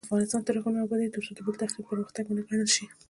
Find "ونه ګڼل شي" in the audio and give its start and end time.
2.25-2.85